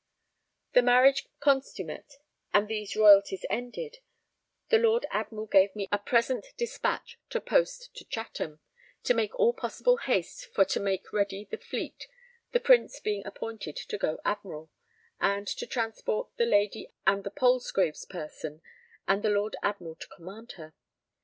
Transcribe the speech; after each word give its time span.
The 0.73 0.81
marriage 0.81 1.27
consummate 1.39 2.15
and 2.51 2.67
these 2.67 2.95
royalties 2.95 3.45
ended, 3.51 3.99
the 4.69 4.79
Lord 4.79 5.05
Admiral 5.11 5.45
gave 5.45 5.75
me 5.75 5.87
a 5.91 5.99
present 5.99 6.47
despatch 6.57 7.19
to 7.29 7.39
post 7.39 7.93
to 7.97 8.05
Chatham, 8.05 8.61
to 9.03 9.13
make 9.13 9.35
all 9.35 9.53
possible 9.53 9.97
haste 9.97 10.47
for 10.55 10.65
to 10.65 10.79
make 10.79 11.13
ready 11.13 11.45
the 11.51 11.59
fleet, 11.59 12.07
the 12.51 12.59
Prince 12.59 12.99
being 12.99 13.23
appointed 13.27 13.75
to 13.75 13.97
go 13.99 14.19
Admiral, 14.25 14.71
and 15.19 15.45
to 15.45 15.67
transport 15.67 16.35
the 16.35 16.47
Lady 16.47 16.91
and 17.05 17.23
the 17.23 17.29
Palsgrave's 17.29 18.05
person 18.05 18.63
and 19.07 19.21
the 19.21 19.29
Lord 19.29 19.55
Admiral 19.61 19.93
to 19.97 20.07
command 20.07 20.53
her. 20.53 20.73